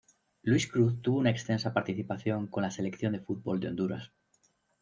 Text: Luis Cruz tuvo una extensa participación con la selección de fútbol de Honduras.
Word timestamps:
Luis 0.41 0.65
Cruz 0.65 0.99
tuvo 1.03 1.19
una 1.19 1.29
extensa 1.29 1.75
participación 1.75 2.47
con 2.47 2.63
la 2.63 2.71
selección 2.71 3.13
de 3.13 3.19
fútbol 3.19 3.59
de 3.59 3.67
Honduras. 3.67 4.11